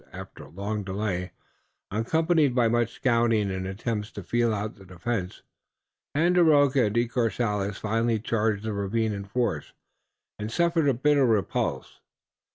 [0.11, 1.31] After a long delay,
[1.91, 5.43] accompanied by much scouting and attempts to feel out the defense,
[6.17, 9.73] Tandakora and De Courcelles finally charged the ravine in force
[10.39, 11.99] and suffered a bitter repulse.